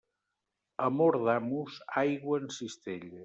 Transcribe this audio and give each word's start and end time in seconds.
Amor 0.85 1.17
d'amos, 1.27 1.77
aigua 2.05 2.41
en 2.45 2.53
cistella. 2.59 3.17